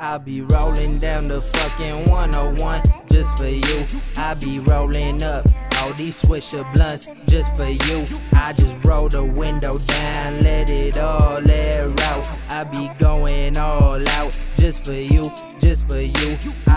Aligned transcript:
I 0.00 0.16
be 0.16 0.40
rolling 0.42 0.98
down 1.00 1.28
the 1.28 1.40
fucking 1.40 2.10
101 2.10 2.82
just 3.10 3.36
for 3.36 3.46
you. 3.46 3.86
I 4.16 4.34
be 4.34 4.60
rolling 4.60 5.22
up 5.22 5.46
all 5.78 5.92
these 5.94 6.22
swisher 6.22 6.64
blunts 6.72 7.10
just 7.26 7.56
for 7.56 7.68
you. 7.68 8.04
I 8.32 8.52
just 8.52 8.86
roll 8.86 9.08
the 9.08 9.24
window 9.24 9.76
down, 9.78 10.40
let 10.40 10.70
it 10.70 10.87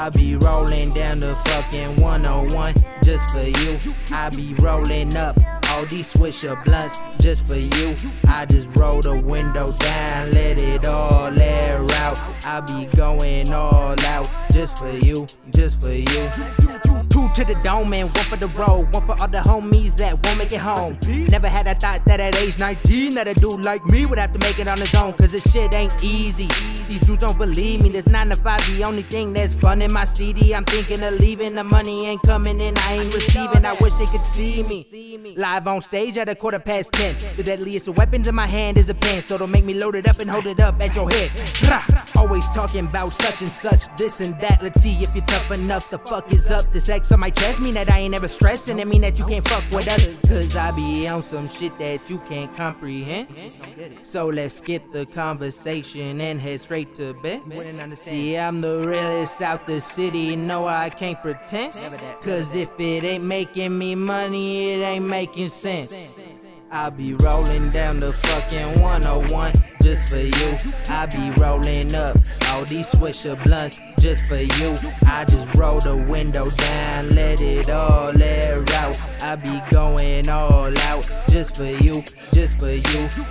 I 0.00 0.08
be 0.08 0.34
rolling 0.36 0.94
down 0.94 1.20
the 1.20 1.34
fucking 1.44 2.00
101 2.00 2.72
just 3.04 3.28
for 3.28 3.44
you. 3.60 3.94
I 4.10 4.30
be 4.30 4.54
rolling 4.62 5.14
up 5.14 5.38
all 5.68 5.84
these 5.84 6.10
swisher 6.10 6.56
blunts 6.64 7.02
just 7.20 7.46
for 7.46 7.56
you. 7.56 7.94
I 8.26 8.46
just 8.46 8.68
roll 8.78 9.02
the 9.02 9.20
window 9.20 9.70
down, 9.78 10.30
let 10.30 10.62
it 10.62 10.88
all 10.88 11.38
air 11.38 11.86
out. 11.96 12.18
I 12.46 12.60
be 12.60 12.86
going 12.96 13.52
all 13.52 13.94
out 14.06 14.32
just 14.54 14.78
for 14.78 14.90
you, 14.90 15.26
just 15.50 15.82
for 15.82 15.92
you. 15.92 17.09
To 17.36 17.44
the 17.46 17.58
dome 17.62 17.92
and 17.94 18.10
one 18.10 18.24
for 18.24 18.36
the 18.36 18.48
road. 18.48 18.92
One 18.92 19.06
for 19.06 19.12
all 19.20 19.28
the 19.28 19.38
homies 19.38 19.96
that 19.96 20.12
won't 20.26 20.36
make 20.36 20.52
it 20.52 20.60
home. 20.60 20.98
Never 21.30 21.48
had 21.48 21.66
a 21.68 21.74
thought 21.74 22.04
that 22.04 22.20
at 22.20 22.36
age 22.36 22.58
19 22.58 23.14
that 23.14 23.28
a 23.28 23.34
dude 23.34 23.64
like 23.64 23.82
me 23.86 24.04
would 24.04 24.18
have 24.18 24.32
to 24.34 24.38
make 24.40 24.58
it 24.58 24.68
on 24.68 24.78
his 24.78 24.94
own. 24.94 25.14
Cause 25.14 25.30
this 25.30 25.50
shit 25.50 25.72
ain't 25.74 25.92
easy. 26.02 26.48
These 26.86 27.00
dudes 27.00 27.20
don't 27.20 27.38
believe 27.38 27.82
me. 27.82 27.88
This 27.88 28.06
9 28.06 28.30
to 28.30 28.36
5, 28.36 28.76
the 28.76 28.84
only 28.84 29.04
thing 29.04 29.32
that's 29.32 29.54
fun 29.54 29.80
in 29.80 29.92
my 29.92 30.04
CD. 30.04 30.54
I'm 30.54 30.64
thinking 30.64 31.02
of 31.02 31.14
leaving. 31.14 31.54
The 31.54 31.64
money 31.64 32.04
ain't 32.06 32.22
coming 32.22 32.60
in, 32.60 32.76
I 32.76 32.94
ain't 32.96 33.14
receiving. 33.14 33.64
I 33.64 33.72
wish 33.80 33.94
they 33.94 34.06
could 34.06 34.20
see 34.20 34.62
me. 34.64 35.34
Live 35.36 35.66
on 35.66 35.80
stage 35.80 36.18
at 36.18 36.28
a 36.28 36.34
quarter 36.34 36.58
past 36.58 36.92
10. 36.92 37.36
The 37.36 37.42
deadliest 37.42 37.88
of 37.88 37.96
weapons 37.96 38.28
in 38.28 38.34
my 38.34 38.50
hand 38.50 38.76
is 38.76 38.88
a 38.90 38.94
pen. 38.94 39.22
So 39.22 39.38
don't 39.38 39.50
make 39.50 39.64
me 39.64 39.74
load 39.74 39.94
it 39.94 40.08
up 40.08 40.18
and 40.18 40.28
hold 40.28 40.46
it 40.46 40.60
up 40.60 40.78
at 40.80 40.94
your 40.94 41.08
head. 41.08 41.30
Always 42.20 42.46
talking 42.50 42.86
about 42.86 43.12
such 43.12 43.40
and 43.40 43.48
such, 43.48 43.96
this 43.96 44.20
and 44.20 44.38
that. 44.40 44.62
Let's 44.62 44.82
see 44.82 44.92
if 44.98 45.16
you're 45.16 45.24
tough 45.24 45.58
enough. 45.58 45.88
The 45.88 45.98
fuck 46.00 46.30
is 46.30 46.50
up? 46.50 46.70
This 46.70 46.90
X 46.90 47.10
on 47.12 47.20
my 47.20 47.30
chest 47.30 47.62
mean 47.62 47.72
that 47.74 47.90
I 47.90 48.00
ain't 48.00 48.14
ever 48.14 48.28
stressed, 48.28 48.68
and 48.68 48.78
it 48.78 48.86
mean 48.86 49.00
that 49.00 49.18
you 49.18 49.24
can't 49.24 49.48
fuck 49.48 49.64
with 49.72 49.88
us. 49.88 50.16
Cause 50.28 50.54
I 50.54 50.70
be 50.76 51.08
on 51.08 51.22
some 51.22 51.48
shit 51.48 51.72
that 51.78 52.10
you 52.10 52.18
can't 52.28 52.54
comprehend. 52.58 53.38
So 54.02 54.26
let's 54.26 54.56
skip 54.56 54.92
the 54.92 55.06
conversation 55.06 56.20
and 56.20 56.38
head 56.38 56.60
straight 56.60 56.94
to 56.96 57.14
bed. 57.14 57.40
See, 57.96 58.36
I'm 58.36 58.60
the 58.60 58.86
realest 58.86 59.40
out 59.40 59.66
the 59.66 59.80
city, 59.80 60.36
no, 60.36 60.68
I 60.68 60.90
can't 60.90 61.20
pretend. 61.22 61.72
Cause 62.20 62.54
if 62.54 62.68
it 62.78 63.02
ain't 63.02 63.24
making 63.24 63.78
me 63.78 63.94
money, 63.94 64.74
it 64.74 64.82
ain't 64.82 65.06
making 65.06 65.48
sense. 65.48 66.18
I 66.70 66.90
be 66.90 67.14
rolling 67.14 67.70
down 67.70 67.98
the 67.98 68.12
fucking 68.12 68.82
101 68.82 69.52
just 69.52 69.69
for 70.10 70.16
you. 70.16 70.56
I 70.88 71.06
be 71.06 71.30
rolling 71.40 71.94
up 71.94 72.18
all 72.48 72.64
these 72.64 72.90
swisher 72.90 73.42
blunts 73.44 73.80
just 74.00 74.26
for 74.26 74.42
you. 74.58 74.74
I 75.06 75.24
just 75.24 75.56
roll 75.56 75.78
the 75.78 75.96
window 75.96 76.50
down, 76.50 77.10
let 77.10 77.40
it 77.40 77.70
all 77.70 78.20
air 78.20 78.64
out. 78.74 79.00
I 79.22 79.36
be 79.36 79.62
going 79.70 80.28
all 80.28 80.76
out 80.80 81.08
just 81.28 81.56
for 81.56 81.64
you, 81.64 82.02
just 82.32 82.58
for. 82.58 82.69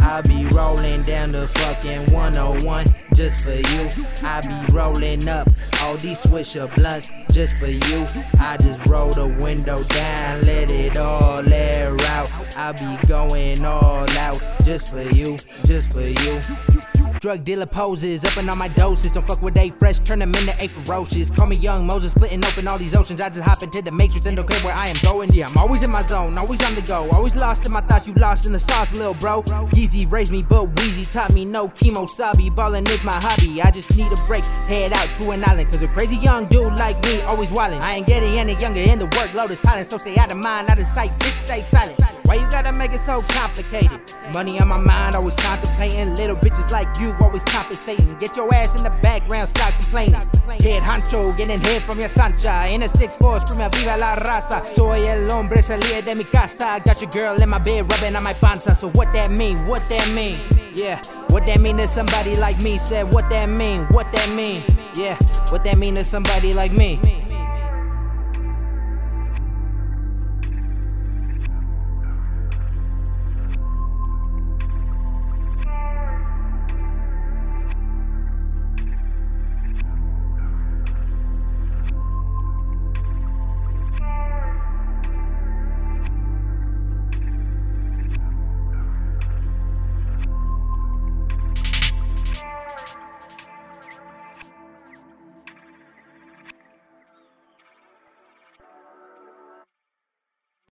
I 0.00 0.20
be 0.22 0.46
rolling 0.54 1.02
down 1.02 1.32
the 1.32 1.46
fucking 1.46 2.12
101 2.12 2.86
just 3.14 3.40
for 3.44 3.52
you. 3.52 3.88
I 4.26 4.40
be 4.40 4.72
rolling 4.72 5.28
up 5.28 5.48
all 5.80 5.96
these 5.96 6.20
swisher 6.22 6.74
blunts 6.76 7.12
just 7.32 7.58
for 7.58 7.70
you. 7.70 8.06
I 8.38 8.56
just 8.56 8.88
roll 8.88 9.10
the 9.10 9.28
window 9.40 9.82
down, 9.84 10.40
let 10.42 10.72
it 10.72 10.98
all 10.98 11.46
air 11.52 11.96
out. 12.08 12.30
I 12.56 12.72
be 12.72 13.06
going 13.06 13.64
all 13.64 14.08
out 14.18 14.42
just 14.64 14.88
for 14.88 15.02
you, 15.02 15.36
just 15.64 15.92
for 15.92 16.00
you. 16.00 16.81
Drug 17.22 17.44
dealer 17.44 17.66
poses, 17.66 18.24
up 18.24 18.36
and 18.36 18.50
on 18.50 18.58
my 18.58 18.66
doses. 18.66 19.12
Don't 19.12 19.24
fuck 19.24 19.40
with 19.42 19.56
A-FReSH, 19.56 20.04
turn 20.04 20.18
them 20.18 20.34
into 20.34 20.52
A 20.58 20.66
ferocious. 20.66 21.30
Call 21.30 21.46
me 21.46 21.54
young 21.54 21.86
Moses, 21.86 22.10
splitting 22.10 22.44
open 22.44 22.66
all 22.66 22.78
these 22.78 22.96
oceans. 22.96 23.20
I 23.20 23.28
just 23.28 23.42
hop 23.42 23.62
into 23.62 23.80
the 23.80 23.92
matrix 23.92 24.26
and 24.26 24.34
don't 24.36 24.48
care 24.48 24.58
where 24.62 24.74
I 24.74 24.88
am 24.88 24.96
going. 25.04 25.32
Yeah, 25.32 25.46
I'm 25.46 25.56
always 25.56 25.84
in 25.84 25.92
my 25.92 26.02
zone, 26.02 26.36
always 26.36 26.60
on 26.64 26.74
the 26.74 26.82
go. 26.82 27.08
Always 27.12 27.36
lost 27.36 27.64
in 27.64 27.72
my 27.72 27.80
thoughts, 27.82 28.08
you 28.08 28.14
lost 28.14 28.46
in 28.46 28.52
the 28.52 28.58
sauce, 28.58 28.92
little 28.96 29.14
bro. 29.14 29.44
Yeezy 29.70 30.10
raised 30.10 30.32
me, 30.32 30.42
but 30.42 30.74
Weezy 30.74 31.08
taught 31.12 31.32
me 31.32 31.44
no 31.44 31.68
kemosabe. 31.68 32.56
Ballin' 32.56 32.88
is 32.88 33.04
my 33.04 33.14
hobby. 33.14 33.62
I 33.62 33.70
just 33.70 33.96
need 33.96 34.10
a 34.10 34.16
break, 34.26 34.42
head 34.66 34.92
out 34.92 35.06
to 35.20 35.30
an 35.30 35.48
island. 35.48 35.68
Cause 35.70 35.80
a 35.80 35.86
crazy 35.86 36.16
young 36.16 36.46
dude 36.46 36.76
like 36.80 37.00
me 37.04 37.20
always 37.22 37.50
wildin'. 37.50 37.84
I 37.84 37.94
ain't 37.94 38.08
getting 38.08 38.36
any 38.36 38.56
younger, 38.56 38.80
and 38.80 39.00
the 39.00 39.06
workload 39.06 39.50
is 39.50 39.60
piling. 39.60 39.84
So 39.84 39.98
stay 39.98 40.16
out 40.16 40.32
of 40.32 40.38
mind, 40.38 40.70
out 40.72 40.80
of 40.80 40.88
sight, 40.88 41.10
bitch, 41.20 41.46
stay 41.46 41.62
silent. 41.70 42.21
Why 42.32 42.38
you 42.38 42.48
gotta 42.48 42.72
make 42.72 42.94
it 42.94 43.00
so 43.00 43.20
complicated? 43.28 44.00
Money 44.32 44.58
on 44.58 44.66
my 44.66 44.78
mind, 44.78 45.14
always 45.14 45.34
contemplating. 45.34 46.14
Little 46.14 46.34
bitches 46.36 46.72
like 46.72 46.88
you, 46.98 47.14
always 47.20 47.44
compensating. 47.44 48.16
Get 48.16 48.34
your 48.38 48.48
ass 48.54 48.74
in 48.74 48.84
the 48.84 48.98
background, 49.02 49.50
stop 49.50 49.74
complaining. 49.74 50.14
Head 50.14 50.82
honcho, 50.82 51.36
getting 51.36 51.60
head 51.60 51.82
from 51.82 52.00
your 52.00 52.08
sancha. 52.08 52.68
In 52.72 52.84
a 52.84 52.88
6'4, 52.88 53.46
screaming 53.46 53.70
viva 53.72 53.98
la 53.98 54.16
raza. 54.16 54.64
Soy 54.64 55.02
el 55.02 55.28
hombre, 55.28 55.60
salí 55.60 56.02
de 56.06 56.14
mi 56.14 56.24
casa. 56.24 56.80
Got 56.82 57.02
your 57.02 57.10
girl 57.10 57.42
in 57.42 57.50
my 57.50 57.58
bed, 57.58 57.84
rubbing 57.90 58.16
on 58.16 58.24
my 58.24 58.32
panza. 58.32 58.74
So 58.74 58.88
what 58.92 59.12
that 59.12 59.30
mean? 59.30 59.66
What 59.66 59.86
that 59.90 60.10
mean? 60.14 60.38
Yeah, 60.74 61.02
what 61.28 61.44
that 61.44 61.60
mean 61.60 61.76
to 61.76 61.86
somebody 61.86 62.34
like 62.36 62.62
me? 62.62 62.78
Said 62.78 63.12
what 63.12 63.28
that 63.28 63.50
mean? 63.50 63.82
What 63.90 64.10
that 64.12 64.30
mean? 64.30 64.62
Yeah, 64.94 65.18
what 65.50 65.64
that 65.64 65.76
mean 65.76 65.96
to 65.96 66.02
somebody 66.02 66.54
like 66.54 66.72
me? 66.72 66.98